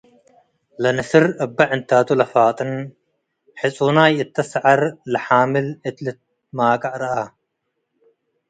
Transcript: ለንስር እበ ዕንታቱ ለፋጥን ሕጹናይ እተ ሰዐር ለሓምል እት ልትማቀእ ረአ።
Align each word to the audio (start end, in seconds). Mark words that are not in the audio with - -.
ለንስር 0.81 1.25
እበ 1.45 1.57
ዕንታቱ 1.75 2.09
ለፋጥን 2.19 2.71
ሕጹናይ 3.59 4.13
እተ 4.23 4.35
ሰዐር 4.51 4.81
ለሓምል 5.11 5.67
እት 5.87 5.97
ልትማቀእ 6.05 6.95
ረአ። 7.01 7.19